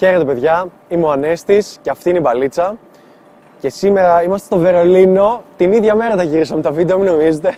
Χαίρετε 0.00 0.24
παιδιά, 0.24 0.66
είμαι 0.88 1.06
ο 1.06 1.10
Ανέστης 1.10 1.78
και 1.82 1.90
αυτή 1.90 2.08
είναι 2.08 2.18
η 2.18 2.20
Μπαλίτσα. 2.24 2.76
Και 3.60 3.68
σήμερα 3.68 4.22
είμαστε 4.22 4.46
στο 4.46 4.58
Βερολίνο, 4.58 5.42
την 5.56 5.72
ίδια 5.72 5.94
μέρα 5.94 6.16
τα 6.16 6.22
γυρίσαμε 6.22 6.62
τα 6.62 6.70
βίντεο, 6.70 6.98
μην 6.98 7.06
νομίζετε; 7.06 7.54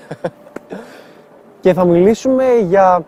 και 1.63 1.73
θα 1.73 1.85
μιλήσουμε 1.85 2.45
για 2.69 3.05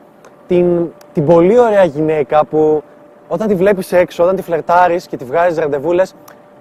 την, 0.48 0.88
την 1.12 1.24
πολύ 1.26 1.58
ωραία 1.58 1.84
γυναίκα 1.84 2.44
που 2.44 2.82
όταν 3.28 3.48
τη 3.48 3.54
βλέπεις 3.54 3.92
έξω, 3.92 4.22
όταν 4.22 4.36
τη 4.36 4.42
φλερτάρεις 4.42 5.06
και 5.06 5.16
τη 5.16 5.24
βγάζεις 5.24 5.58
ραντεβούλες, 5.58 6.14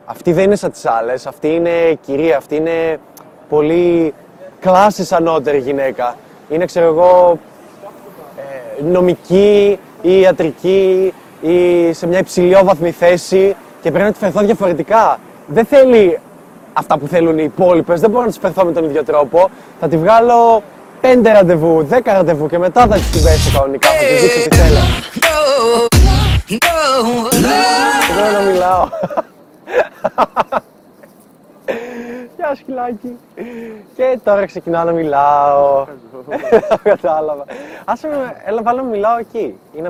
αυτή 0.05 0.33
δεν 0.33 0.43
είναι 0.43 0.55
σαν 0.55 0.71
τις 0.71 0.85
άλλες, 0.85 1.27
αυτή 1.27 1.47
είναι 1.47 1.97
κυρία, 2.01 2.37
αυτή 2.37 2.55
είναι 2.55 2.99
πολύ 3.49 4.13
κλάσης 4.59 5.11
ανώτερη 5.11 5.57
γυναίκα. 5.57 6.15
Είναι, 6.49 6.65
ξέρω 6.65 6.85
εγώ, 6.85 7.39
ε, 8.37 8.83
νομική 8.83 9.79
ή 10.01 10.19
ιατρική 10.19 11.13
ή 11.43 11.93
σε 11.93 12.07
μια 12.07 12.19
υψηλόβαθμη 12.19 12.91
θέση 12.91 13.55
και 13.81 13.91
πρέπει 13.91 14.05
να 14.05 14.11
τη 14.11 14.17
φερθώ 14.17 14.41
διαφορετικά. 14.41 15.19
Δεν 15.47 15.65
θέλει 15.65 16.19
αυτά 16.73 16.97
που 16.97 17.07
θέλουν 17.07 17.37
οι 17.37 17.43
υπόλοιπες, 17.43 17.99
δεν 17.99 18.09
μπορώ 18.09 18.23
να 18.23 18.29
τις 18.29 18.37
φερθώ 18.37 18.65
με 18.65 18.71
τον 18.71 18.83
ίδιο 18.83 19.03
τρόπο. 19.03 19.49
Θα 19.79 19.87
τη 19.87 19.97
βγάλω 19.97 20.63
πέντε 21.01 21.31
ραντεβού, 21.31 21.83
δέκα 21.83 22.13
ραντεβού 22.13 22.47
και 22.47 22.57
μετά 22.57 22.81
θα 22.87 22.95
τη 22.95 23.19
βέσω 23.19 23.57
κανονικά. 23.57 23.87
Θα 23.89 24.05
τη 24.05 24.15
δείξω 24.15 24.49
τι 24.49 24.55
θέλω. 24.55 24.79
Δεν 27.31 28.33
να 28.33 28.39
μιλάω. 28.51 28.87
Γεια 32.37 32.55
σκυλάκι. 32.55 33.17
Και 33.95 34.19
τώρα 34.23 34.45
ξεκινάω 34.45 34.83
να 34.83 34.91
μιλάω. 34.91 35.85
Κατάλαβα. 36.83 37.45
Άσε 37.85 38.07
με, 38.07 38.35
έλα 38.45 38.61
βάλω 38.61 38.81
να 38.81 38.87
μιλάω 38.87 39.17
εκεί. 39.17 39.55
Ή 39.73 39.81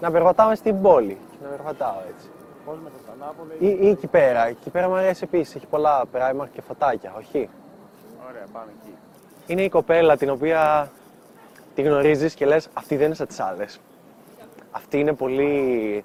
να, 0.00 0.10
περ... 0.10 0.10
να 0.10 0.10
περπατάμε 0.10 0.54
στην 0.54 0.82
πόλη. 0.82 1.18
Να 1.42 1.48
περπατάω 1.48 1.96
έτσι. 2.14 2.28
Πώς 2.64 2.78
με 2.84 2.90
το 2.90 3.24
Νάπολη. 3.24 3.52
Ή, 3.58 3.86
ή 3.86 3.88
εκεί 3.88 4.06
πέρα. 4.06 4.46
Εκεί 4.46 4.70
πέρα 4.70 4.88
μου 4.88 4.94
αρέσει 4.94 5.20
επίσης. 5.24 5.54
Έχει 5.54 5.66
πολλά 5.66 6.06
πράιμα 6.12 6.48
και 6.52 6.60
φωτάκια. 6.60 7.14
Όχι; 7.18 7.48
Ωραία, 8.28 8.44
πάμε 8.52 8.72
εκεί. 8.82 8.94
Είναι 9.46 9.62
η 9.62 9.68
κοπέλα 9.68 10.16
την 10.16 10.30
οποία 10.30 10.90
τη 11.74 11.82
γνωρίζεις 11.82 12.34
και 12.34 12.46
λες: 12.46 12.68
Αυτή 12.72 12.96
δεν 12.96 13.06
είναι 13.06 13.14
σαν 13.14 13.26
τις 13.26 13.40
άλλες. 13.40 13.80
Αυτή 14.70 14.98
είναι 14.98 15.12
πολύ. 15.12 16.04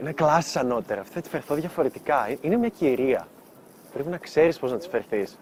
Είναι 0.00 0.12
κλάση 0.12 0.58
ανώτερα. 0.58 1.00
Αυτή 1.00 1.14
θα 1.14 1.20
της 1.20 1.30
φερθώ 1.30 1.54
διαφορετικά. 1.54 2.28
Ε, 2.28 2.38
Είναι 2.40 2.56
μια 2.56 2.68
κυρία. 2.68 3.26
Πρέπει 3.92 4.08
να 4.08 4.16
ξέρεις 4.16 4.58
πώς 4.58 4.70
να 4.70 4.76
της 4.78 4.86
φερθείς. 4.86 5.38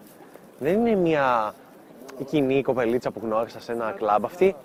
Δεν 0.59 0.73
είναι 0.73 0.95
μια 0.95 1.53
η 2.19 2.23
κοινή 2.23 2.61
κοπελίτσα 2.61 3.11
που 3.11 3.19
γνώρισα 3.23 3.59
σε 3.59 3.71
ένα 3.71 3.91
κλαμπ. 3.97 4.25
Αυτή, 4.25 4.55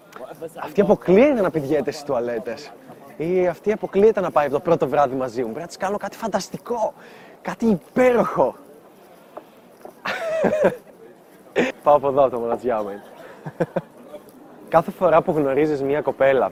αυτή 0.63 0.81
αποκλείεται 0.81 1.41
να 1.41 1.51
πηδιέται 1.51 1.91
στις 1.91 2.05
τουαλέτες. 2.05 2.73
Ή 3.17 3.47
αυτή 3.47 3.73
αποκλείεται 3.73 4.21
να 4.21 4.31
πάει 4.31 4.49
το 4.49 4.61
πρώτο 4.61 4.89
βράδυ 4.89 5.17
μαζί 5.17 5.39
μου. 5.41 5.45
Πρέπει 5.45 5.61
να 5.61 5.67
της 5.67 5.77
κάνω 5.77 5.97
κάτι 5.97 6.17
φανταστικό. 6.17 6.95
Κάτι 7.43 7.67
υπέροχο. 7.67 8.57
Πάω 11.83 11.97
από 11.97 12.09
εδώ 12.09 12.23
από 12.23 12.31
το 12.31 12.39
μονατζιά 12.39 12.83
μου. 12.83 12.89
είναι. 12.91 13.03
Κάθε 14.69 14.91
φορά 14.91 15.23
που 15.23 15.33
γνωρίζεις 15.33 15.83
μια 15.83 16.01
κοπέλα 16.01 16.51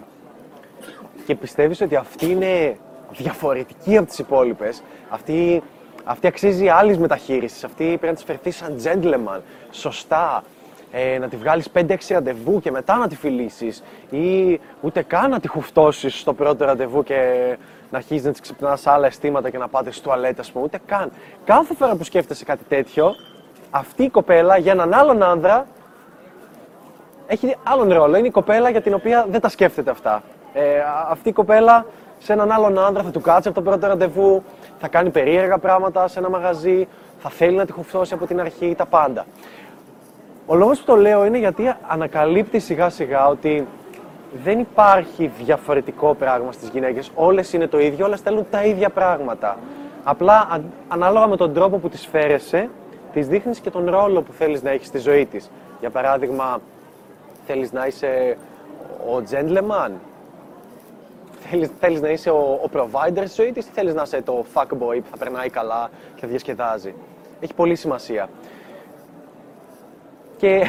και 1.26 1.34
πιστεύεις 1.34 1.80
ότι 1.80 1.96
αυτή 1.96 2.30
είναι 2.30 2.76
διαφορετική 3.10 3.96
από 3.96 4.06
τις 4.06 4.18
υπόλοιπες, 4.18 4.82
αυτή, 5.08 5.62
αυτή 6.04 6.26
αξίζει 6.26 6.68
άλλης 6.68 6.98
μεταχείρισης, 6.98 7.64
αυτή 7.64 7.84
πρέπει 7.84 8.06
να 8.06 8.14
της 8.14 8.24
φερθεί 8.24 8.50
σαν 8.50 8.76
gentleman, 8.84 9.40
σωστά, 9.70 10.42
ε, 10.92 11.18
να 11.18 11.28
τη 11.28 11.36
βγάλεις 11.36 11.68
5-6 11.74 11.94
ραντεβού 12.08 12.60
και 12.60 12.70
μετά 12.70 12.96
να 12.96 13.08
τη 13.08 13.16
φιλήσεις 13.16 13.82
ή 14.10 14.60
ούτε 14.80 15.02
καν 15.02 15.30
να 15.30 15.40
τη 15.40 15.48
χουφτώσεις 15.48 16.20
στο 16.20 16.34
πρώτο 16.34 16.64
ραντεβού 16.64 17.02
και 17.02 17.16
να 17.90 17.98
αρχίσεις 17.98 18.24
να 18.24 18.30
της 18.30 18.40
ξυπνάς 18.40 18.86
άλλα 18.86 19.06
αισθήματα 19.06 19.50
και 19.50 19.58
να 19.58 19.68
πάτε 19.68 19.90
στη 19.90 20.02
τουαλέτα, 20.02 20.40
ας 20.40 20.52
πούμε, 20.52 20.64
ούτε 20.64 20.80
καν. 20.86 21.10
Κάθε 21.44 21.74
φορά 21.74 21.94
που 21.94 22.04
σκέφτεσαι 22.04 22.44
κάτι 22.44 22.64
τέτοιο, 22.68 23.14
αυτή 23.70 24.02
η 24.02 24.08
κοπέλα 24.08 24.56
για 24.56 24.72
έναν 24.72 24.94
άλλον 24.94 25.22
άνδρα 25.22 25.66
έχει 27.26 27.56
άλλον 27.62 27.92
ρόλο. 27.92 28.16
Είναι 28.16 28.26
η 28.26 28.30
κοπέλα 28.30 28.70
για 28.70 28.80
την 28.80 28.94
οποία 28.94 29.26
δεν 29.30 29.40
τα 29.40 29.48
σκέφτεται 29.48 29.90
αυτά. 29.90 30.22
Ε, 30.52 30.78
α- 30.78 31.06
αυτή 31.10 31.28
η 31.28 31.32
κοπέλα 31.32 31.86
σε 32.18 32.32
έναν 32.32 32.52
άλλον 32.52 32.78
άνδρα 32.78 33.02
θα 33.02 33.10
του 33.10 33.20
κάτσει 33.20 33.48
από 33.48 33.62
το 33.62 33.70
πρώτο 33.70 33.86
ραντεβού, 33.86 34.42
θα 34.78 34.88
κάνει 34.88 35.10
περίεργα 35.10 35.58
πράγματα 35.58 36.08
σε 36.08 36.18
ένα 36.18 36.30
μαγαζί, 36.30 36.88
θα 37.18 37.30
θέλει 37.30 37.56
να 37.56 37.66
τη 37.66 37.72
χουφτώσει 37.72 38.14
από 38.14 38.26
την 38.26 38.40
αρχή, 38.40 38.74
τα 38.76 38.86
πάντα. 38.86 39.26
Ο 40.46 40.54
λόγος 40.54 40.78
που 40.78 40.84
το 40.84 40.96
λέω 40.96 41.24
είναι 41.24 41.38
γιατί 41.38 41.74
ανακαλύπτει 41.88 42.58
σιγά 42.58 42.88
σιγά 42.90 43.26
ότι 43.26 43.66
δεν 44.44 44.58
υπάρχει 44.58 45.26
διαφορετικό 45.44 46.14
πράγμα 46.14 46.52
στις 46.52 46.68
γυναίκες. 46.68 47.10
Όλες 47.14 47.52
είναι 47.52 47.66
το 47.66 47.78
ίδιο, 47.80 48.06
όλες 48.06 48.20
θέλουν 48.20 48.46
τα 48.50 48.64
ίδια 48.64 48.88
πράγματα. 48.88 49.56
Απλά 50.04 50.48
αν- 50.50 50.72
ανάλογα 50.88 51.26
με 51.26 51.36
τον 51.36 51.52
τρόπο 51.52 51.76
που 51.78 51.88
τις 51.88 52.06
φέρεσαι, 52.06 52.68
τις 53.12 53.26
δείχνεις 53.28 53.58
και 53.60 53.70
τον 53.70 53.90
ρόλο 53.90 54.22
που 54.22 54.32
θέλεις 54.32 54.62
να 54.62 54.70
έχεις 54.70 54.86
στη 54.86 54.98
ζωή 54.98 55.26
της. 55.26 55.50
Για 55.80 55.90
παράδειγμα, 55.90 56.58
θέλεις 57.46 57.72
να 57.72 57.86
είσαι 57.86 58.36
ο 59.06 59.22
gentleman, 59.30 59.90
θέλεις, 61.50 61.70
θέλεις 61.80 62.00
να 62.00 62.08
είσαι 62.08 62.30
ο, 62.30 62.60
ο 62.64 62.68
provider 62.74 63.22
στη 63.26 63.42
ζωή 63.42 63.52
της 63.52 63.66
ή 63.66 63.70
θέλεις 63.72 63.94
να 63.94 64.02
είσαι 64.02 64.22
το 64.22 64.44
fuckboy 64.54 64.96
που 64.96 65.08
θα 65.10 65.16
περνάει 65.18 65.48
καλά 65.48 65.90
και 66.14 66.20
θα 66.20 66.26
διασκεδάζει; 66.26 66.94
Έχει 67.40 67.54
πολύ 67.54 67.74
σημασία. 67.74 68.28
Και 70.42 70.58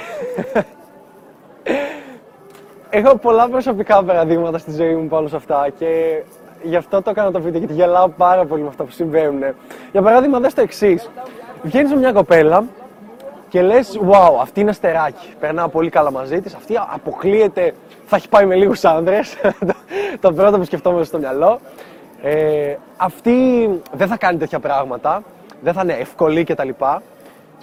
έχω 2.99 3.17
πολλά 3.17 3.49
προσωπικά 3.49 4.03
παραδείγματα 4.03 4.57
στη 4.57 4.71
ζωή 4.71 4.95
μου 4.95 5.07
πάνω 5.07 5.27
σε 5.27 5.35
αυτά 5.35 5.67
και 5.77 6.21
γι' 6.63 6.75
αυτό 6.75 7.01
το 7.01 7.09
έκανα 7.09 7.31
το 7.31 7.41
βίντεο 7.41 7.59
γιατί 7.59 7.73
γελάω 7.73 8.07
πάρα 8.07 8.45
πολύ 8.45 8.61
με 8.61 8.67
αυτά 8.67 8.83
που 8.83 8.91
συμβαίνουν. 8.91 9.43
Για 9.91 10.01
παράδειγμα, 10.01 10.39
δες 10.39 10.53
το 10.53 10.61
εξής. 10.61 11.09
Βγαίνεις 11.63 11.91
με 11.91 11.97
μια 11.97 12.11
κοπέλα 12.11 12.63
και 13.49 13.61
λες: 13.61 13.99
Wow, 14.09 14.37
αυτή 14.41 14.59
είναι 14.59 14.69
αστεράκι. 14.69 15.33
Περνάω 15.39 15.67
πολύ 15.67 15.89
καλά 15.89 16.11
μαζί 16.11 16.41
της. 16.41 16.53
Αυτή 16.53 16.79
αποκλείεται, 16.93 17.73
θα 18.05 18.15
έχει 18.15 18.29
πάει 18.29 18.45
με 18.45 18.55
λίγους 18.55 18.83
άνδρες. 18.83 19.35
το 20.21 20.33
πρώτο 20.33 20.57
που 20.57 20.63
σκεφτόμαστε 20.63 21.05
στο 21.05 21.17
μυαλό. 21.17 21.59
Ε, 22.21 22.75
αυτή 22.97 23.69
δεν 23.91 24.07
θα 24.07 24.17
κάνει 24.17 24.37
τέτοια 24.37 24.59
πράγματα. 24.59 25.23
Δεν 25.61 25.73
θα 25.73 25.81
είναι 25.83 25.93
εύκολη 25.93 26.43
κτλ. 26.43 26.69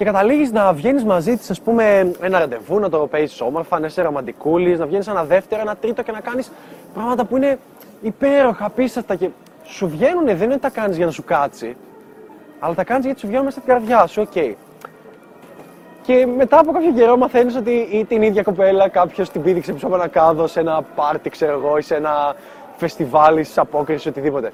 Και 0.01 0.07
καταλήγεις 0.07 0.53
να 0.53 0.73
βγαίνεις 0.73 1.05
μαζί 1.05 1.37
της, 1.37 1.51
ας 1.51 1.61
πούμε, 1.61 2.13
ένα 2.21 2.39
ραντεβού, 2.39 2.79
να 2.79 2.89
το 2.89 2.99
παίζεις 2.99 3.41
όμορφα, 3.41 3.79
να 3.79 3.87
είσαι 3.87 4.03
ρομαντικούλης, 4.03 4.79
να 4.79 4.87
βγαίνεις 4.87 5.09
ένα 5.09 5.25
δεύτερο, 5.25 5.61
ένα 5.61 5.77
τρίτο 5.77 6.03
και 6.03 6.13
να 6.13 6.21
κάνεις 6.21 6.53
πράγματα 6.95 7.25
που 7.25 7.37
είναι 7.37 7.59
υπέροχα, 8.01 8.65
απίστευτα 8.65 9.15
και 9.15 9.29
σου 9.65 9.89
βγαίνουν, 9.89 10.25
δεν 10.25 10.37
είναι 10.37 10.53
ότι 10.53 10.59
τα 10.59 10.71
κάνεις 10.71 10.97
για 10.97 11.07
να 11.07 11.13
σου 11.13 11.25
κάτσει, 11.25 11.77
αλλά 12.61 12.75
τα 12.75 12.85
κάνεις 12.85 13.05
γιατί 13.05 13.21
σου 13.21 13.27
βγαίνουν 13.27 13.45
μέσα 13.45 13.61
στην 13.61 13.73
καρδιά 13.73 14.07
σου, 14.07 14.23
οκ. 14.23 14.43
Και 16.03 16.27
μετά 16.37 16.59
από 16.59 16.73
κάποιο 16.73 16.93
καιρό 16.93 17.17
μαθαίνεις 17.17 17.57
ότι 17.57 17.89
ή 17.91 18.05
την 18.05 18.23
ίδια 18.23 18.43
κοπέλα 18.43 18.89
κάποιος 18.89 19.31
την 19.31 19.43
πήδηξε 19.43 19.73
πίσω 19.73 19.87
από 19.87 19.95
ένα 19.95 20.09
κάδο 20.09 20.47
σε 20.47 20.61
ένα 20.61 20.83
πάρτι, 20.95 21.31
ξέρω 21.31 21.53
εγώ, 21.53 21.79
ή 21.79 21.83
σε 21.83 21.95
ένα 21.95 22.35
φεστιβάλ, 22.77 23.45
σε 23.45 23.61
Απόκριες, 23.61 24.09
οτιδήποτε. 24.09 24.53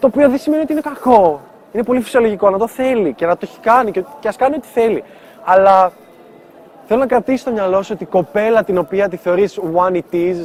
Το 0.00 0.06
οποίο 0.06 0.28
δεν 0.28 0.38
σημαίνει 0.38 0.62
ότι 0.62 0.72
είναι 0.72 0.80
κακό. 0.80 1.40
Είναι 1.74 1.82
πολύ 1.82 2.00
φυσιολογικό 2.00 2.50
να 2.50 2.58
το 2.58 2.66
θέλει 2.66 3.12
και 3.12 3.26
να 3.26 3.36
το 3.36 3.46
έχει 3.50 3.60
κάνει 3.60 3.90
και, 3.90 4.04
και 4.20 4.28
ας 4.28 4.36
κάνει 4.36 4.54
ό,τι 4.54 4.66
θέλει. 4.66 5.04
Αλλά 5.44 5.92
θέλω 6.86 7.00
να 7.00 7.06
κρατήσει 7.06 7.36
στο 7.36 7.50
μυαλό 7.50 7.82
σου 7.82 7.90
ότι 7.94 8.02
η 8.02 8.06
κοπέλα 8.06 8.64
την 8.64 8.78
οποία 8.78 9.08
τη 9.08 9.16
θεωρείς 9.16 9.60
oneitis, 9.74 10.36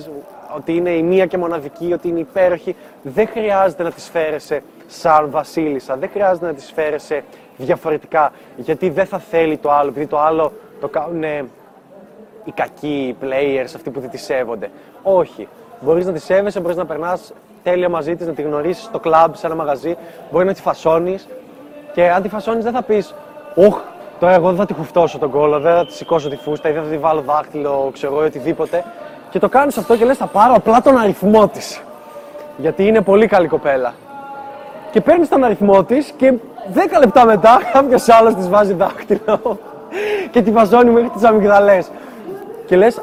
ότι 0.56 0.75
είναι 0.75 0.90
η 0.90 1.03
μία 1.03 1.25
και 1.25 1.38
μοναδική, 1.38 1.94
ότι 1.94 2.07
είναι 2.07 2.19
υπέροχη, 2.19 2.75
δεν 3.01 3.28
χρειάζεται 3.28 3.84
να 3.84 3.91
της 3.91 4.09
φέρεσαι 4.09 4.63
σαν 4.88 5.29
βασίλισσα, 5.29 5.95
δεν 5.95 6.09
χρειάζεται 6.09 6.45
να 6.45 6.53
της 6.53 6.72
φέρεσαι 6.72 7.23
διαφορετικά, 7.57 8.31
γιατί 8.56 8.90
δεν 8.90 9.06
θα 9.06 9.19
θέλει 9.19 9.57
το 9.57 9.72
άλλο, 9.72 9.90
επειδή 9.90 10.07
το 10.07 10.19
άλλο 10.19 10.51
το 10.79 10.88
κάνουν 10.88 11.23
οι 12.44 12.51
κακοί 12.53 13.16
players, 13.22 13.72
αυτοί 13.75 13.90
που 13.90 14.00
δεν 14.00 14.09
τη 14.09 14.17
σέβονται. 14.17 14.69
Όχι. 15.03 15.47
Μπορείς 15.81 16.06
να 16.06 16.11
τη 16.11 16.19
σέβεσαι, 16.19 16.59
μπορείς 16.59 16.78
να 16.78 16.85
περνάς 16.85 17.34
τέλεια 17.64 17.90
μαζί 17.90 18.16
της, 18.16 18.28
να 18.28 18.34
τη 18.34 18.42
γνωρίσεις 18.42 18.84
στο 18.84 19.00
κλαμπ, 19.00 19.34
σε 19.34 19.46
ένα 19.46 19.56
μαγαζί, 19.56 19.97
μπορεί 20.32 20.46
να 20.46 20.53
τη 20.53 20.61
φασώνεις. 20.61 21.28
Και 21.94 22.09
αν 22.09 22.22
τη 22.22 22.29
φασώνεις, 22.29 22.64
δεν 22.64 22.73
θα 22.73 22.82
πεις, 22.82 23.14
Ωχ, 23.56 23.78
τώρα 24.20 24.34
εγώ 24.34 24.47
δεν 24.47 24.58
θα 24.58 24.66
τη 24.66 24.73
χουφτώσω 24.73 25.17
τον 25.17 25.29
κόλλο, 25.29 25.59
δεν 25.59 25.76
θα 25.76 25.85
τη 25.85 25.94
σηκώσω 25.94 26.29
τη 26.29 26.35
φούστα 26.35 26.70
ή 26.70 26.72
δεν 26.72 26.84
θα 26.84 26.90
τη 26.90 26.97
βάλω 26.97 27.22
δάχτυλο, 27.22 27.90
ξέρω 27.94 28.14
εγώ, 28.14 28.23
ή 28.23 28.26
οτιδήποτε. 28.26 28.84
Και 29.29 29.40
το 29.40 29.50
κάνεις 29.50 29.78
αυτό 29.78 29.97
και 29.97 30.06
λες, 30.06 30.17
θα 30.17 30.26
πάρω 30.26 30.53
απλά 30.53 30.82
τον 30.82 30.97
αριθμό 30.97 31.47
της. 31.47 31.82
Γιατί 32.58 32.88
είναι 32.88 33.02
πολύ 33.02 33.28
καλή 33.28 33.47
κοπέλα. 33.47 33.94
Και 34.91 35.02
παίρνεις 35.02 35.29
τον 35.29 35.44
αριθμό 35.44 35.84
της 35.84 36.14
και 36.17 36.34
10 36.73 37.00
λεπτά 37.00 37.26
μετά 37.26 37.59
κάποιος 37.73 38.09
άλλος 38.09 38.35
της 38.35 38.50
βάζει 38.50 38.73
δάχτυλο 38.73 39.59
και 40.32 40.41
τη 40.41 40.52
φασώνει 40.52 40.90
μέχρι 40.90 41.09
τις 41.09 41.23
αμυγδαλές. 41.23 41.90
Και 42.66 42.76
λες, 42.76 43.02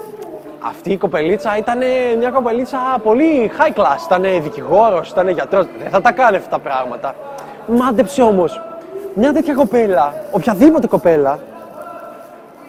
αυτή 0.60 0.92
η 0.92 0.96
κοπελίτσα 0.96 1.56
ήταν 1.56 1.78
μια 2.18 2.30
κοπελίτσα 2.30 2.78
πολύ 3.02 3.50
high 3.58 3.80
class. 3.80 4.04
Ήταν 4.06 4.42
δικηγόρος, 4.42 5.10
ήταν 5.10 5.28
γιατρός. 5.28 5.66
Δεν 5.78 5.90
θα 5.90 6.00
τα 6.00 6.12
κάνει 6.12 6.36
αυτά 6.36 6.50
τα 6.50 6.58
πράγματα. 6.58 7.14
Μάντεψε 7.66 8.22
όμως, 8.22 8.60
μια 9.14 9.32
τέτοια 9.32 9.54
κοπέλα, 9.54 10.14
οποιαδήποτε 10.30 10.86
κοπέλα, 10.86 11.38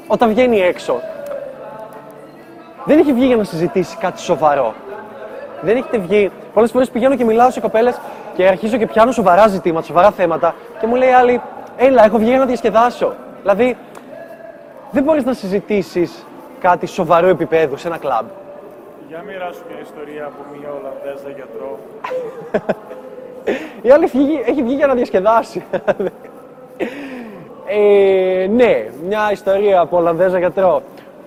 όταν 0.07 0.30
βγαίνει 0.30 0.60
έξω, 0.60 1.01
δεν 2.86 3.00
έχει 3.00 3.13
βγει 3.13 3.25
για 3.25 3.36
να 3.36 3.44
συζητήσει 3.44 3.98
κάτι 3.98 4.22
σοβαρό. 4.22 4.74
Δεν 5.62 5.78
έχετε 5.78 5.98
βγει. 5.98 6.31
Πολλές 6.54 6.72
φορές 6.72 6.90
πηγαίνω 6.90 7.16
και 7.16 7.24
μιλάω 7.24 7.51
σε 7.51 7.60
κοπέλες 7.60 8.00
Και 8.36 8.48
αρχίζω 8.48 8.78
και 8.78 8.88
πιάνω 8.88 9.12
σοβαρά 9.12 9.48
ζητήματα, 9.48 9.86
σοβαρά 9.86 10.12
θέματα 10.12 10.56
και 10.80 10.88
μου 10.88 10.95
λέει 10.95 11.10
η 11.10 11.13
άλλη, 11.13 11.42
Έλα, 11.78 12.06
έχω 12.06 12.18
βγει 12.18 12.30
για 12.30 12.38
να 12.38 12.45
διασκεδάσω. 12.45 13.13
Δηλαδή, 13.42 13.78
δεν 14.92 15.04
μπορείς 15.04 15.24
να 15.24 15.33
συζητήσεις 15.33 16.25
κάτι 16.59 16.86
σοβαρό 16.86 17.27
επίπεδου 17.27 17.77
σε 17.77 17.88
ένα 17.88 17.98
κλαμπ. 17.98 18.25
Για 19.07 19.24
μοιράσου 19.27 19.62
μια 19.69 19.80
ιστορία 19.81 20.25
από 20.25 20.36
μια 20.59 20.69
Ολλανδέζα 20.80 21.30
γιατρό. 21.36 21.80
Η 23.81 23.92
άλλη 23.92 24.06
βγήκε- 24.06 24.48
έχει 24.50 24.63
βγει 24.63 24.74
για 24.75 24.88
να 24.88 24.94
διασκεδάσει. 24.94 25.63
ε, 27.68 28.48
ναι, 28.48 28.86
μια 29.07 29.30
ιστορία 29.31 29.80
από 29.80 29.98
Ολλανδέζα 29.98 30.38
γιατρό. 30.39 30.81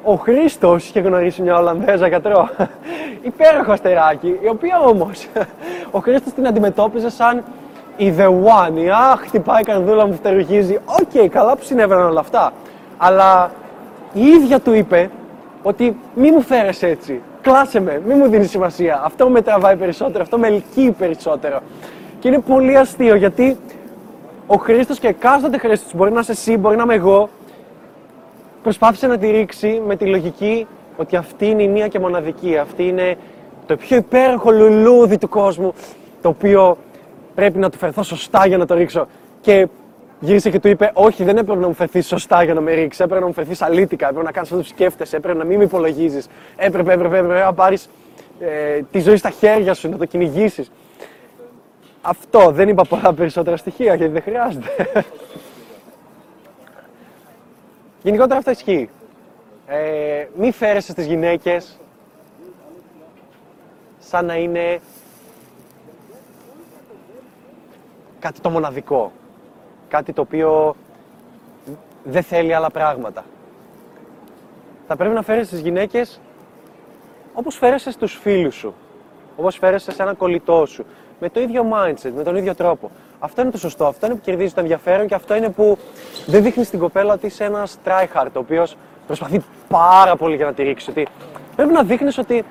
Ο 0.04 0.14
Χρήστος 0.14 0.88
είχε 0.88 1.00
γνωρίσει 1.00 1.42
μια 1.42 1.58
Ολλανδέζα 1.58 2.08
γιατρό. 2.08 2.48
Υπέροχο 3.22 3.72
αστεράκι, 3.72 4.38
η 4.42 4.48
οποία 4.48 4.80
όμως 4.80 5.26
ο 5.90 5.98
Χρήστος 5.98 6.32
την 6.32 6.46
αντιμετώπιζε 6.46 7.10
σαν 7.10 7.42
η 7.96 8.14
the 8.18 8.26
one. 8.28 8.76
Η 8.84 8.90
αχ, 8.90 9.20
χτυπάει 9.20 9.60
η 9.60 9.64
καρδούλα 9.64 10.06
μου, 10.06 10.14
φτερουγίζει. 10.14 10.78
Οκ, 10.84 11.28
καλά 11.28 11.56
που 11.56 11.62
συνέβαιναν 11.64 12.06
όλα 12.06 12.20
αυτά. 12.20 12.52
Αλλά 12.96 13.50
η 14.12 14.26
ίδια 14.26 14.60
του 14.60 14.72
είπε 14.72 15.10
ότι 15.62 15.96
μη 16.14 16.30
μου 16.30 16.40
φέρεσαι 16.40 16.82
έτσι. 16.82 17.20
Κλάσε 17.42 17.80
με, 17.80 18.02
μη 18.06 18.14
μου 18.14 18.28
δίνεις 18.28 18.50
σημασία. 18.50 19.02
Αυτό 19.04 19.28
με 19.28 19.42
τραβάει 19.42 19.76
περισσότερο, 19.76 20.22
αυτό 20.22 20.38
με 20.38 20.46
ελκύει 20.46 20.90
περισσότερο. 20.90 21.60
Και 22.18 22.28
είναι 22.28 22.38
πολύ 22.38 22.76
αστείο 22.76 23.14
γιατί 23.14 23.56
ο 24.46 24.56
Χρήστος 24.56 24.98
και 24.98 25.08
εκάστοτε 25.08 25.58
Χρήστος, 25.58 25.94
μπορεί 25.94 26.12
να 26.12 26.20
είσαι 26.20 26.32
εσύ, 26.32 26.56
μπορεί 26.56 26.76
να 26.76 26.82
είμαι 26.82 26.94
εγώ, 26.94 27.28
προσπάθησε 28.62 29.06
να 29.06 29.18
τη 29.18 29.30
ρίξει 29.30 29.82
με 29.86 29.96
τη 29.96 30.06
λογική 30.06 30.66
ότι 30.96 31.16
αυτή 31.16 31.46
είναι 31.46 31.62
η 31.62 31.68
μία 31.68 31.88
και 31.88 31.98
μοναδική. 31.98 32.58
Αυτή 32.58 32.86
είναι 32.88 33.16
το 33.66 33.76
πιο 33.76 33.96
υπέροχο 33.96 34.50
λουλούδι 34.50 35.18
του 35.18 35.28
κόσμου, 35.28 35.74
το 36.22 36.28
οποίο 36.28 36.76
πρέπει 37.34 37.58
να 37.58 37.70
του 37.70 37.78
φερθώ 37.78 38.02
σωστά 38.02 38.46
για 38.46 38.56
να 38.56 38.66
το 38.66 38.74
ρίξω. 38.74 39.06
Και 39.40 39.68
γύρισε 40.20 40.50
και 40.50 40.60
του 40.60 40.68
είπε: 40.68 40.90
Όχι, 40.94 41.24
δεν 41.24 41.36
έπρεπε 41.36 41.60
να 41.60 41.66
μου 41.66 41.74
φερθείς 41.74 42.06
σωστά 42.06 42.42
για 42.42 42.54
να 42.54 42.60
με 42.60 42.72
ρίξεις. 42.72 43.00
Έπρεπε 43.00 43.20
να 43.20 43.26
μου 43.26 43.32
φερθείς 43.32 43.62
αλήτικα. 43.62 44.06
Έπρεπε 44.06 44.24
να 44.24 44.32
κάνεις 44.32 44.50
αυτό 44.50 44.62
που 44.62 44.68
σκέφτεσαι. 44.68 45.16
Έπρεπε 45.16 45.38
να 45.38 45.44
μην 45.44 45.58
με 45.58 45.64
υπολογίζεις. 45.64 46.28
Έπρεπε, 46.56 46.92
έπρεπε, 46.92 47.18
έπρεπε 47.18 47.44
να 47.44 47.54
πάρεις 47.54 47.88
ε, 48.40 48.80
τη 48.90 49.00
ζωή 49.00 49.16
στα 49.16 49.30
χέρια 49.30 49.74
σου, 49.74 49.88
να 49.88 49.96
το 49.96 50.04
κυνηγήσεις. 50.04 50.70
Αυτό 52.02 52.50
δεν 52.50 52.68
είπα 52.68 52.84
πολλά 52.84 53.14
περισσότερα 53.14 53.56
στοιχεία 53.56 53.94
γιατί 53.94 54.12
δεν 54.12 54.22
χρειάζεται. 54.22 54.68
Γενικότερα 58.02 58.38
αυτό 58.38 58.50
ισχύει. 58.50 58.88
Ε, 59.66 60.26
μη 60.36 60.52
φέρεσαι 60.52 60.92
στις 60.92 61.06
γυναίκες 61.06 61.78
σαν 63.98 64.26
να 64.26 64.36
είναι 64.36 64.80
κάτι 68.18 68.40
το 68.40 68.50
μοναδικό. 68.50 69.12
Κάτι 69.90 70.12
το 70.12 70.20
οποίο 70.20 70.76
δεν 72.04 72.22
θέλει 72.22 72.54
άλλα 72.54 72.70
πράγματα. 72.70 73.24
Θα 74.86 74.96
πρέπει 74.96 75.14
να 75.14 75.22
φέρεσαι 75.22 75.46
στις 75.46 75.60
γυναίκες 75.60 76.20
όπως 77.34 77.56
φέρεσαι 77.56 77.90
στους 77.90 78.14
φίλους 78.14 78.54
σου. 78.54 78.74
Όπως 79.36 79.56
φέρεσαι 79.56 79.92
σε 79.92 80.02
έναν 80.02 80.16
κολλητό 80.16 80.66
σου. 80.66 80.84
Με 81.20 81.28
το 81.28 81.40
ίδιο 81.40 81.66
mindset, 81.72 82.10
με 82.16 82.22
τον 82.22 82.36
ίδιο 82.36 82.54
τρόπο. 82.54 82.90
Αυτό 83.18 83.42
είναι 83.42 83.50
το 83.50 83.58
σωστό, 83.58 83.86
αυτό 83.86 84.06
είναι 84.06 84.14
που 84.14 84.20
κερδίζεις 84.20 84.54
το 84.54 84.60
ενδιαφέρον 84.60 85.06
και 85.06 85.14
αυτό 85.14 85.34
είναι 85.34 85.48
που 85.48 85.78
δεν 86.26 86.42
δείχνεις 86.42 86.66
στην 86.66 86.78
κοπέλα 86.78 87.12
ότι 87.12 87.26
είσαι 87.26 87.44
ένας 87.44 87.78
tryhard, 87.84 88.30
ο 88.32 88.38
οποίος 88.38 88.76
προσπαθεί 89.06 89.44
πάρα 89.68 90.16
πολύ 90.16 90.36
για 90.36 90.46
να 90.46 90.52
τη 90.52 90.62
ρίξει. 90.62 90.90
Ότι 90.90 91.06
πρέπει 91.56 91.72
να 91.72 91.82
δείχνεις 91.82 92.18
ότι 92.18 92.44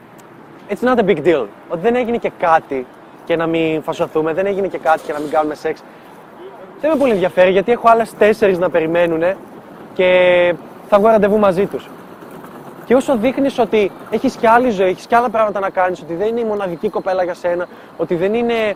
it's 0.69 0.87
not 0.87 0.97
a 0.97 1.03
big 1.03 1.23
deal. 1.23 1.45
Ότι 1.69 1.81
δεν 1.81 1.95
έγινε 1.95 2.17
και 2.17 2.31
κάτι 2.39 2.85
και 3.25 3.35
να 3.35 3.47
μην 3.47 3.83
φασωθούμε, 3.83 4.33
δεν 4.33 4.45
έγινε 4.45 4.67
και 4.67 4.77
κάτι 4.77 5.01
και 5.05 5.13
να 5.13 5.19
μην 5.19 5.29
κάνουμε 5.29 5.55
σεξ. 5.55 5.83
Δεν 6.81 6.91
με 6.91 6.97
πολύ 6.97 7.11
ενδιαφέρει 7.11 7.51
γιατί 7.51 7.71
έχω 7.71 7.89
άλλες 7.89 8.13
τέσσερις 8.13 8.57
να 8.57 8.69
περιμένουν 8.69 9.35
και 9.93 10.55
θα 10.89 10.99
βγω 10.99 11.07
ραντεβού 11.07 11.39
μαζί 11.39 11.65
τους. 11.65 11.89
Και 12.85 12.95
όσο 12.95 13.17
δείχνεις 13.17 13.59
ότι 13.59 13.91
έχεις 14.09 14.35
και 14.35 14.47
άλλη 14.47 14.69
ζωή, 14.69 14.89
έχεις 14.89 15.05
και 15.07 15.15
άλλα 15.15 15.29
πράγματα 15.29 15.59
να 15.59 15.69
κάνεις, 15.69 16.01
ότι 16.01 16.13
δεν 16.13 16.27
είναι 16.27 16.39
η 16.39 16.43
μοναδική 16.43 16.89
κοπέλα 16.89 17.23
για 17.23 17.33
σένα, 17.33 17.67
ότι 17.97 18.15
δεν 18.15 18.33
είναι, 18.33 18.75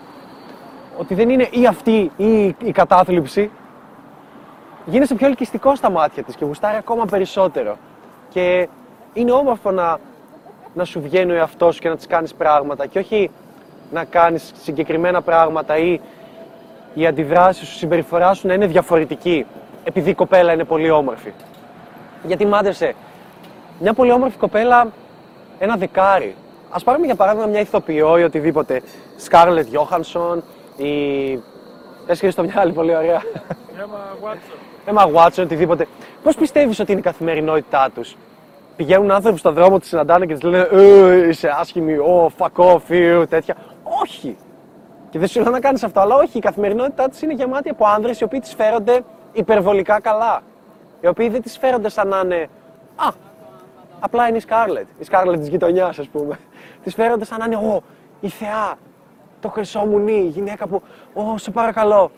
ότι 0.98 1.14
δεν 1.14 1.30
είναι 1.30 1.48
ή 1.52 1.66
αυτή 1.66 2.12
ή 2.18 2.56
η 2.64 2.72
κατάθλιψη, 2.72 3.52
γίνεσαι 4.86 5.16
πιο 5.16 5.28
ελκυστικό 5.28 5.76
στα 5.76 5.92
μάτια 5.92 6.24
της 6.24 6.36
και 6.36 6.46
γουστάρει 6.46 6.78
ακόμα 6.78 7.06
περισσότερο. 7.06 7.78
Και 8.30 8.68
είναι 9.14 9.32
όμορφο 9.32 9.72
να, 9.72 9.98
να 10.74 10.86
σου 10.86 11.02
βγαίνει 11.02 11.32
ο 11.32 11.36
εαυτός 11.36 11.76
σου 11.76 11.82
και 11.82 11.90
να 11.90 11.96
της 11.96 12.08
κάνεις 12.08 12.34
πράγματα 12.34 12.86
και 12.86 13.00
όχι 13.00 13.32
να 13.92 14.04
κάνεις 14.04 14.52
συγκεκριμένα 14.62 15.22
πράγματα 15.22 15.78
ή 15.78 16.00
η 16.94 17.08
αντιδράση 17.08 17.66
σου, 17.66 17.74
η 17.76 17.78
συμπεριφορά 17.78 18.34
σου 18.34 18.48
να 18.48 18.54
είναι 18.54 18.68
διαφορετική 18.68 19.46
επειδή 19.84 20.10
η 20.10 20.14
κοπέλα 20.14 20.54
είναι 20.54 20.64
πολύ 20.64 20.90
όμορφη. 20.90 21.32
Γιατί 22.24 22.46
μάντεψε, 22.46 22.94
μια 23.80 23.94
πολύ 23.94 24.12
όμορφη 24.12 24.38
κοπέλα, 24.38 24.88
ένα 25.60 25.76
δεκάρι. 25.76 26.36
Α 26.70 26.80
πάρουμε 26.80 27.06
για 27.06 27.16
παράδειγμα 27.16 27.48
μια 27.48 27.60
ηθοποιό 27.60 28.18
ή 28.18 28.24
οτιδήποτε. 28.24 28.82
Σκάρλετ 29.18 29.68
Γιώχανσον 29.68 30.44
ή. 30.78 30.92
Έσχερε 32.08 32.32
στο 32.32 32.44
μυαλό, 32.44 32.72
πολύ 32.72 32.96
ωραία. 32.96 33.22
Έμα 33.82 34.16
Βάτσον. 34.22 34.58
Έμα 34.86 35.10
Watson, 35.14 35.44
οτιδήποτε. 35.44 35.88
Πώς 36.24 36.36
πιστεύεις 36.36 36.80
ότι 36.80 36.92
είναι 36.92 37.00
η 37.00 37.04
καθημερινότητά 37.04 37.90
τους; 37.96 38.16
Πηγαίνουν 38.76 39.12
άνθρωποι 39.12 39.40
στον 39.40 39.54
δρόμο, 39.54 39.80
τη 39.80 39.88
συναντάνε 39.88 40.26
και 40.26 40.34
τη 40.36 40.46
λένε 40.46 40.68
Ε, 40.72 41.28
είσαι 41.28 41.56
άσχημη, 41.60 41.96
oh, 42.08 42.46
fuck 42.46 42.66
off, 42.66 42.82
ew, 42.90 43.30
τέτοια. 43.30 43.56
Όχι. 44.02 44.38
Και 45.14 45.20
δεν 45.20 45.28
σου 45.28 45.42
λέω 45.42 45.52
να 45.52 45.60
κάνεις 45.60 45.84
αυτό, 45.84 46.00
αλλά 46.00 46.16
όχι. 46.16 46.38
Η 46.38 46.42
καθημερινότητά 46.42 47.10
της 47.10 47.22
είναι 47.22 47.34
γεμάτη 47.34 47.70
από 47.70 47.86
άνδρες 47.86 48.20
οι 48.20 48.24
οποίοι 48.24 48.40
τη 48.40 48.56
φέρονται 48.56 49.02
υπερβολικά 49.34 50.00
καλά. 50.00 50.42
Οι 51.02 51.08
οποίοι 51.08 51.30
δεν 51.30 51.42
τη 51.42 51.50
φέρονται 51.50 51.90
σαν 51.90 52.08
να 52.08 52.20
είναι. 52.24 52.50
Α, 52.96 53.08
απλά 54.00 54.28
είναι 54.28 54.38
η 54.38 54.40
Σκάρλετ. 54.40 54.88
Η 55.00 55.04
Σκάρλετ 55.04 55.40
της 55.40 55.48
γειτονιάς, 55.48 56.00
ας 56.00 56.08
πούμε. 56.08 56.40
Τη 56.84 56.90
φέρονται 56.90 57.26
σαν 57.26 57.40
να 57.40 57.46
είναι, 57.46 57.56
Ω, 57.56 57.82
η 58.20 58.28
θεά. 58.28 58.76
Το 59.40 59.50
χρυσό 59.50 59.80
μου 59.80 59.98
νι, 59.98 60.14
η 60.14 60.28
γυναίκα 60.28 60.68
που, 60.68 60.82
Ω, 61.14 61.38
σε 61.38 61.52
παρακαλώ. 61.52 62.12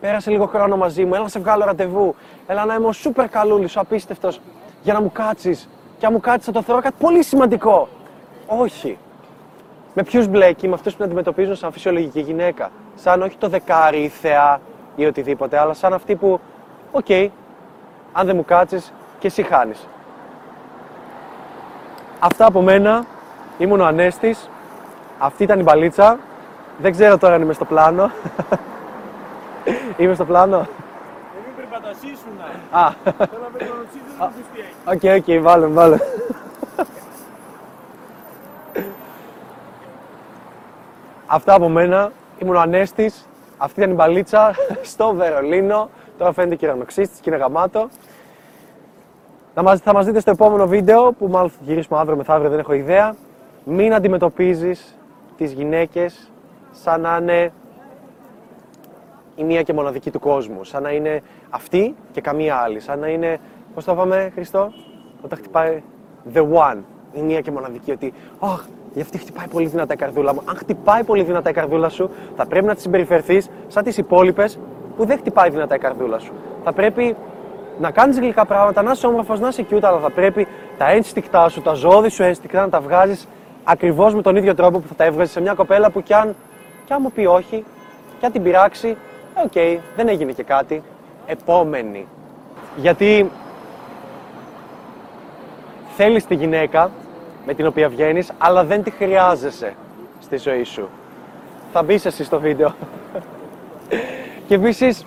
Πέρασε 0.00 0.30
λίγο 0.30 0.46
χρόνο 0.46 0.76
μαζί 0.76 1.04
μου, 1.04 1.14
έλα 1.14 1.22
να 1.22 1.28
σε 1.28 1.38
βγάλω 1.38 1.64
ραντεβού. 1.64 2.14
Έλα 2.46 2.64
να 2.64 2.74
είμαι 2.74 2.86
ο 2.86 2.92
σούπερ 2.92 3.28
καλούλης, 3.28 3.76
ο 3.76 3.80
απίστευτος, 3.80 4.40
για 4.82 4.92
να 4.92 5.00
μου 5.00 5.12
κάτσεις. 5.12 5.68
Και 5.98 6.06
αν 6.06 6.12
μου 6.12 6.20
κάτσεις, 6.20 6.44
θα 6.44 6.52
το 6.52 6.62
θεωρώ 6.62 6.82
κάτι 6.82 6.96
πολύ 6.98 7.22
σημαντικό. 7.22 7.88
Όχι. 8.46 8.98
Με 9.98 10.02
ποιους 10.02 10.26
μπλέκει, 10.26 10.68
με 10.68 10.74
αυτούς 10.74 10.92
που 10.92 10.96
την 10.96 11.06
αντιμετωπίζουν 11.06 11.56
σαν 11.56 11.72
φυσιολογική 11.72 12.20
γυναίκα. 12.20 12.70
Σαν 12.94 13.22
όχι 13.22 13.36
το 13.36 13.48
δεκάρι, 13.48 13.98
η 14.02 14.08
θεά 14.08 14.60
ή 14.96 15.06
οτιδήποτε, 15.06 15.58
αλλά 15.58 15.74
σαν 15.74 15.92
αυτή 15.92 16.14
που, 16.14 16.40
οκ, 16.92 17.10
αν 18.12 18.26
δεν 18.26 18.36
μου 18.36 18.44
κάτσεις, 18.44 18.92
και 19.18 19.26
εσύ 19.26 19.42
χάνεις. 19.42 19.88
Αυτά 22.18 22.46
από 22.46 22.60
μένα. 22.60 23.04
Ήμουν 23.58 23.80
ο 23.80 23.84
Ανέστης. 23.84 24.48
Αυτή 25.18 25.42
ήταν 25.42 25.60
η 25.60 25.62
μπαλίτσα. 25.62 26.18
Δεν 26.78 26.92
ξέρω 26.92 27.18
τώρα 27.18 27.34
αν 27.34 27.42
είμαι 27.42 27.52
στο 27.52 27.64
πλάνο. 27.64 28.10
είμαι 29.98 30.14
στο 30.14 30.24
πλάνο. 30.24 30.56
Δεν 30.56 30.68
μην 31.46 31.54
περπατασίσουν. 31.56 32.32
Α, 32.70 32.90
Θέλω 33.02 33.42
να 33.42 33.58
περπατασίσουν, 33.58 34.16
δεν 34.18 34.28
μου 34.36 34.42
τι 34.52 34.60
έχει. 35.10 35.24
ok, 35.28 35.38
ok, 35.38 35.42
βάλε, 35.42 35.66
βάλε. 35.66 35.96
Αυτά 41.26 41.54
από 41.54 41.68
μένα. 41.68 42.12
Ήμουν 42.38 42.54
ο 42.54 42.60
Ανέστης. 42.60 43.28
Αυτή 43.56 43.80
ήταν 43.80 43.92
η 43.92 43.94
μπαλίτσα 43.94 44.54
στο 44.92 45.14
Βερολίνο. 45.14 45.88
Τώρα 46.18 46.32
φαίνεται 46.32 46.54
και 46.54 46.66
ουρανοξύστης 46.66 47.20
και 47.20 47.30
είναι 47.30 47.38
γαμάτο. 47.38 47.88
Θα 49.54 49.62
μας, 49.62 49.80
θα 49.80 49.92
μας 49.92 50.06
δείτε 50.06 50.20
στο 50.20 50.30
επόμενο 50.30 50.66
βίντεο 50.66 51.12
που 51.12 51.28
μάλλον 51.28 51.50
θα 51.50 51.56
γυρίσουμε 51.60 51.98
αύριο 51.98 52.16
μεθαύριο, 52.16 52.50
δεν 52.50 52.58
έχω 52.58 52.72
ιδέα. 52.72 53.14
Μην 53.64 53.94
αντιμετωπίζεις 53.94 54.96
τις 55.36 55.52
γυναίκες 55.52 56.30
σαν 56.70 57.00
να 57.00 57.18
είναι 57.20 57.52
η 59.36 59.44
μία 59.44 59.62
και 59.62 59.72
μοναδική 59.72 60.10
του 60.10 60.20
κόσμου. 60.20 60.64
Σαν 60.64 60.82
να 60.82 60.90
είναι 60.90 61.22
αυτή 61.50 61.94
και 62.12 62.20
καμία 62.20 62.56
άλλη. 62.56 62.80
Σαν 62.80 62.98
να 62.98 63.08
είναι, 63.08 63.38
πώς 63.74 63.84
το 63.84 63.92
είπαμε 63.92 64.30
Χριστό, 64.34 64.72
όταν 65.22 65.38
χτυπάει 65.38 65.82
the 66.34 66.42
one, 66.52 66.78
η 67.12 67.20
μία 67.20 67.40
και 67.40 67.50
μοναδική. 67.50 67.90
Ότι, 67.90 68.12
αχ, 68.38 68.64
γι' 68.96 69.02
αυτή 69.02 69.18
χτυπάει 69.18 69.46
πολύ 69.48 69.66
δυνατά 69.66 69.92
η 69.92 69.96
καρδούλα 69.96 70.34
μου. 70.34 70.42
Αν 70.44 70.56
χτυπάει 70.56 71.04
πολύ 71.04 71.22
δυνατά 71.22 71.50
η 71.50 71.52
καρδούλα 71.52 71.88
σου, 71.88 72.10
θα 72.36 72.46
πρέπει 72.46 72.66
να 72.66 72.74
της 72.74 72.82
συμπεριφερθείς 72.82 73.48
σαν 73.66 73.84
τις 73.84 73.96
υπόλοιπες 73.96 74.58
που 74.96 75.04
δεν 75.04 75.18
χτυπάει 75.18 75.50
δυνατά 75.50 75.74
η 75.74 75.78
καρδούλα 75.78 76.18
σου. 76.18 76.32
Θα 76.64 76.72
πρέπει 76.72 77.16
να 77.78 77.90
κάνεις 77.90 78.18
γλυκά 78.18 78.44
πράγματα, 78.44 78.82
να 78.82 78.90
είσαι 78.90 79.06
όμορφος, 79.06 79.40
να 79.40 79.48
είσαι 79.48 79.66
cute, 79.70 79.82
αλλά 79.82 79.98
θα 79.98 80.10
πρέπει 80.10 80.46
τα 80.78 80.90
ένστικτά 80.90 81.48
σου, 81.48 81.62
τα 81.62 81.72
ζώδη 81.72 82.08
σου 82.08 82.22
ένστικτα 82.22 82.60
να 82.60 82.68
τα 82.68 82.80
βγάζεις 82.80 83.28
ακριβώς 83.64 84.14
με 84.14 84.22
τον 84.22 84.36
ίδιο 84.36 84.54
τρόπο 84.54 84.78
που 84.78 84.88
θα 84.88 84.94
τα 84.94 85.04
έβγαζες 85.04 85.32
σε 85.32 85.40
μια 85.40 85.54
κοπέλα 85.54 85.90
που 85.90 86.02
κι 86.02 86.14
αν, 86.14 86.34
κι 86.84 86.92
αν 86.92 86.98
μου 87.02 87.12
πει 87.12 87.24
όχι, 87.24 87.64
κι 88.18 88.26
αν 88.26 88.32
την 88.32 88.42
πειράξει, 88.42 88.96
ε, 89.34 89.40
οκ, 89.44 89.80
δεν 89.96 90.08
έγινε 90.08 90.32
και 90.32 90.42
κάτι. 90.42 90.82
Επόμενη. 91.26 92.06
Γιατί 92.76 93.30
θέλεις 95.96 96.26
τη 96.26 96.34
γυναίκα 96.34 96.90
με 97.46 97.54
την 97.54 97.66
οποία 97.66 97.88
βγαίνεις, 97.88 98.32
αλλά 98.38 98.64
δεν 98.64 98.82
τη 98.82 98.90
χρειάζεσαι 98.90 99.74
στη 100.20 100.36
ζωή 100.36 100.64
σου. 100.64 100.88
Θα 101.72 101.82
μπεις 101.82 102.04
εσύ 102.04 102.24
στο 102.24 102.40
βίντεο. 102.40 102.74
Και 104.48 104.54
επίσης, 104.54 105.06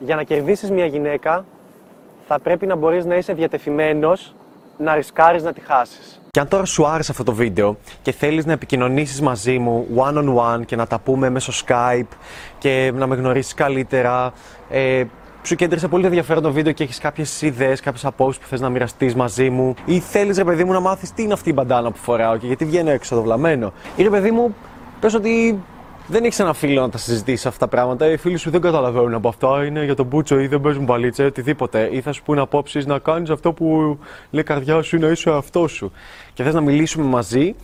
για 0.00 0.16
να 0.16 0.22
κερδίσεις 0.22 0.70
μια 0.70 0.86
γυναίκα, 0.86 1.44
θα 2.26 2.38
πρέπει 2.38 2.66
να 2.66 2.76
μπορείς 2.76 3.04
να 3.04 3.14
είσαι 3.16 3.32
διατεθειμένος 3.32 4.34
να 4.78 4.94
ρισκάρεις 4.94 5.42
να 5.42 5.52
τη 5.52 5.60
χάσεις. 5.60 6.20
Και 6.30 6.40
αν 6.40 6.48
τώρα 6.48 6.64
σου 6.64 6.86
άρεσε 6.86 7.10
αυτό 7.10 7.24
το 7.24 7.32
βίντεο 7.32 7.76
και 8.02 8.12
θέλεις 8.12 8.46
να 8.46 8.52
επικοινωνήσεις 8.52 9.20
μαζί 9.20 9.58
μου 9.58 9.86
one 9.96 10.16
on 10.16 10.34
one 10.36 10.64
και 10.66 10.76
να 10.76 10.86
τα 10.86 10.98
πούμε 10.98 11.30
μέσω 11.30 11.52
Skype 11.66 12.16
και 12.58 12.92
να 12.94 13.06
με 13.06 13.14
γνωρίσεις 13.16 13.54
καλύτερα, 13.54 14.32
ε, 14.70 15.04
σου 15.42 15.54
κέντρισε 15.54 15.88
πολύ 15.88 16.06
ενδιαφέρον 16.06 16.42
το 16.42 16.52
βίντεο 16.52 16.72
και 16.72 16.82
έχεις 16.82 16.98
κάποιες 16.98 17.42
ιδέες, 17.42 17.80
κάποιες 17.80 18.04
απόψεις 18.04 18.42
που 18.42 18.48
θες 18.48 18.60
να 18.60 18.68
μοιραστείς 18.68 19.14
μαζί 19.14 19.50
μου; 19.50 19.74
Ή 19.84 19.98
θέλεις 19.98 20.36
ρε 20.36 20.44
παιδί 20.44 20.64
μου 20.64 20.72
να 20.72 20.80
μάθεις 20.80 21.12
τι 21.12 21.22
είναι 21.22 21.32
αυτή 21.32 21.50
η 21.50 21.52
μπαντάνα 21.56 21.90
που 21.90 21.98
φοράω 21.98 22.36
και 22.36 22.46
γιατί 22.46 22.64
βγαίνω 22.64 22.90
έξω 22.90 23.14
το 23.14 23.22
βλαμμένο; 23.22 23.72
Ή 23.96 24.02
ρε 24.02 24.10
παιδί 24.10 24.30
μου, 24.30 24.54
πες 25.00 25.14
ότι 25.14 25.62
δεν 26.06 26.24
έχεις 26.24 26.38
ένα 26.38 26.52
φίλο 26.52 26.80
να 26.80 26.88
τα 26.88 26.98
συζητήσεις 26.98 27.46
αυτά 27.46 27.58
τα 27.58 27.68
πράγματα. 27.68 28.10
Οι 28.10 28.16
φίλοι 28.16 28.36
σου 28.36 28.50
δεν 28.50 28.60
καταλαβαίνουν 28.60 29.14
από 29.14 29.28
αυτά. 29.28 29.64
Είναι 29.64 29.84
για 29.84 29.94
τον 29.94 30.06
μπούτσο 30.06 30.40
ή 30.40 30.46
δεν 30.46 30.60
παίζουν 30.60 30.84
παλίτσα 30.84 31.22
ή 31.22 31.26
οτιδήποτε. 31.26 31.88
Ή 31.92 32.00
θα 32.00 32.12
σου 32.12 32.22
πούνε 32.22 32.40
απόψεις 32.40 32.86
να 32.86 32.98
κάνεις 32.98 33.30
αυτό 33.30 33.52
που 33.52 33.98
λέει 34.30 34.42
η 34.42 34.42
καρδιά 34.42 34.82
σου 34.82 34.96
ή 34.96 34.98
να 34.98 35.08
είσαι 35.08 35.30
ο 35.30 35.36
αυτό 35.36 35.68
σου. 35.68 35.92
Και 36.34 36.42
θες 36.42 36.54
να 36.54 36.60
μιλήσουμε 36.60 37.04
μαζί, 37.06 37.54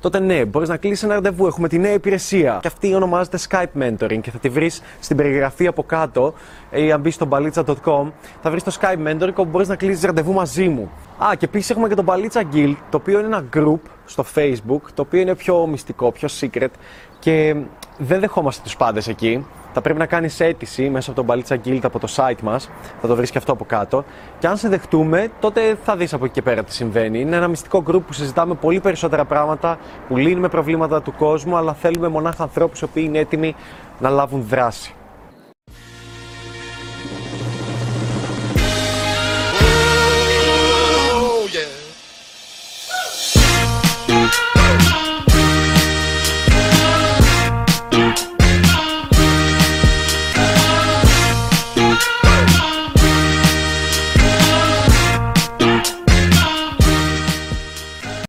τότε 0.00 0.20
ναι, 0.20 0.44
μπορείς 0.44 0.68
να 0.68 0.76
κλείσεις 0.76 1.02
ένα 1.02 1.14
ραντεβού. 1.14 1.46
Έχουμε 1.46 1.68
τη 1.68 1.78
νέα 1.78 1.92
υπηρεσία. 1.92 2.58
Και 2.60 2.66
αυτή 2.66 2.94
ονομάζεται 2.94 3.38
Skype 3.48 3.82
Mentoring 3.82 4.20
και 4.20 4.30
θα 4.30 4.38
τη 4.38 4.48
βρεις 4.48 4.82
στην 5.00 5.16
περιγραφή 5.16 5.66
από 5.66 5.82
κάτω 5.82 6.34
ή 6.70 6.92
αν 6.92 7.00
μπεις 7.00 7.14
στο 7.14 7.24
μπαλίτσα.com 7.24 8.10
θα 8.42 8.50
βρεις 8.50 8.62
το 8.62 8.76
Skype 8.80 9.08
Mentoring 9.08 9.34
όπου 9.34 9.50
μπορείς 9.50 9.68
να 9.68 9.76
κλείσει 9.76 10.06
ραντεβού 10.06 10.32
μαζί 10.32 10.68
μου. 10.68 10.90
Α, 11.18 11.34
και 11.38 11.44
επίσης 11.44 11.70
έχουμε 11.70 11.88
και 11.88 11.94
το 11.94 12.02
Μπαλίτσα 12.02 12.42
Guild, 12.52 12.76
το 12.90 12.96
οποίο 12.96 13.18
είναι 13.18 13.26
ένα 13.26 13.44
group 13.56 13.80
στο 14.04 14.24
Facebook, 14.34 14.80
το 14.94 15.02
οποίο 15.02 15.20
είναι 15.20 15.34
πιο 15.34 15.66
μυστικό, 15.66 16.12
πιο 16.12 16.28
secret 16.40 16.70
και 17.18 17.56
δεν 17.98 18.20
δεχόμαστε 18.20 18.62
τους 18.64 18.76
πάντες 18.76 19.08
εκεί. 19.08 19.46
Θα 19.78 19.84
πρέπει 19.84 19.98
να 19.98 20.06
κάνεις 20.06 20.40
αίτηση 20.40 20.90
μέσα 20.90 21.10
από 21.10 21.18
τον 21.18 21.24
Μπαλίτσα 21.24 21.56
Guild 21.64 21.80
από 21.82 21.98
το 21.98 22.08
site 22.16 22.40
μας. 22.42 22.70
Θα 23.00 23.08
το 23.08 23.16
βρεις 23.16 23.30
και 23.30 23.38
αυτό 23.38 23.52
από 23.52 23.64
κάτω. 23.64 24.04
Και 24.38 24.46
αν 24.46 24.56
σε 24.56 24.68
δεχτούμε, 24.68 25.28
τότε 25.40 25.78
θα 25.84 25.96
δεις 25.96 26.12
από 26.12 26.24
εκεί 26.24 26.34
και 26.34 26.42
πέρα 26.42 26.64
τι 26.64 26.72
συμβαίνει. 26.74 27.20
Είναι 27.20 27.36
ένα 27.36 27.48
μυστικό 27.48 27.82
group 27.86 28.00
που 28.06 28.12
συζητάμε 28.12 28.54
πολύ 28.54 28.80
περισσότερα 28.80 29.24
πράγματα, 29.24 29.78
που 30.08 30.16
λύνουμε 30.16 30.48
προβλήματα 30.48 31.02
του 31.02 31.12
κόσμου, 31.12 31.56
αλλά 31.56 31.74
θέλουμε 31.74 32.08
μονάχα 32.08 32.42
ανθρώπους 32.42 32.80
οι 32.80 32.84
οποίοι 32.84 33.04
είναι 33.06 33.18
έτοιμοι 33.18 33.54
να 33.98 34.10
λάβουν 34.10 34.44
δράση. 34.48 34.94